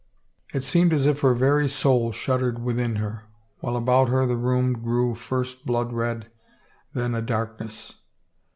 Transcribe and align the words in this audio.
It 0.51 0.63
seemed 0.63 0.93
as 0.93 1.05
if 1.05 1.19
her 1.19 1.35
very 1.35 1.69
soul 1.69 2.11
shuddered 2.11 2.57
within 2.63 2.95
her, 2.95 3.25
«while 3.59 3.75
about 3.77 4.09
her 4.09 4.25
the 4.25 4.35
room 4.35 4.73
grew 4.73 5.13
first 5.13 5.63
blood 5.63 5.93
red 5.93 6.21
and 6.91 7.03
then 7.03 7.13
a 7.13 7.21
darkness. 7.21 8.01